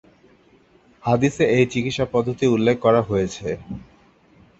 হাদিসে 1.03 1.43
এই 1.57 1.65
চিকিৎসা 1.73 2.05
পদ্ধতি 2.13 2.45
উল্লেখ 2.47 2.75
করা 2.85 3.01
হয়েছে। 3.01 3.47